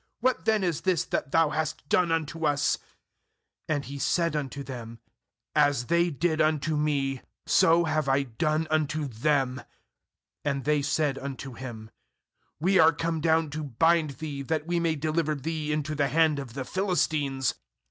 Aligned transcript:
what 0.19 0.45
then 0.45 0.63
is 0.63 0.81
this 0.81 1.05
that 1.05 1.29
thou 1.31 1.51
hast 1.51 1.87
done 1.87 2.11
unto 2.11 2.43
us?' 2.43 2.79
And 3.69 3.85
he 3.85 3.99
said 3.99 4.35
unto 4.35 4.63
them: 4.63 4.97
'As 5.55 5.85
they 5.93 6.09
did 6.09 6.41
unto 6.41 6.75
me, 6.75 7.21
so 7.45 7.83
That 7.83 7.83
is, 7.83 7.83
The 7.83 7.83
hitt 7.83 7.85
of 7.85 7.85
the 7.85 7.85
jawbone. 7.85 7.93
have 7.93 8.09
I 8.09 8.23
done 8.23 8.67
unto 8.71 9.07
them.' 9.07 9.61
^And 10.43 10.63
they 10.63 10.81
said 10.81 11.19
unto 11.19 11.53
him: 11.53 11.91
'We 12.59 12.79
are 12.79 12.93
come 12.93 13.21
down 13.21 13.51
to 13.51 13.63
bind 13.63 14.09
thee, 14.17 14.41
that 14.41 14.65
we 14.65 14.79
may 14.79 14.95
deliver 14.95 15.35
thee 15.35 15.71
into 15.71 15.93
the 15.93 16.07
hand 16.07 16.39
of 16.39 16.55
the 16.55 16.65
Philistines.' 16.65 17.53